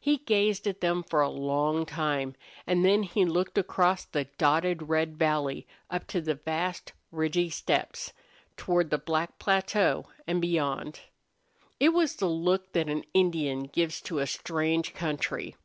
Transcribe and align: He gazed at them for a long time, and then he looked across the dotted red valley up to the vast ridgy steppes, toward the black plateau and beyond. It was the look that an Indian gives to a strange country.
He 0.00 0.18
gazed 0.18 0.66
at 0.66 0.82
them 0.82 1.02
for 1.02 1.22
a 1.22 1.30
long 1.30 1.86
time, 1.86 2.34
and 2.66 2.84
then 2.84 3.04
he 3.04 3.24
looked 3.24 3.56
across 3.56 4.04
the 4.04 4.24
dotted 4.36 4.90
red 4.90 5.16
valley 5.16 5.66
up 5.88 6.06
to 6.08 6.20
the 6.20 6.34
vast 6.34 6.92
ridgy 7.10 7.48
steppes, 7.48 8.12
toward 8.58 8.90
the 8.90 8.98
black 8.98 9.38
plateau 9.38 10.08
and 10.26 10.42
beyond. 10.42 11.00
It 11.80 11.94
was 11.94 12.16
the 12.16 12.28
look 12.28 12.72
that 12.72 12.90
an 12.90 13.04
Indian 13.14 13.62
gives 13.62 14.02
to 14.02 14.18
a 14.18 14.26
strange 14.26 14.92
country. 14.92 15.56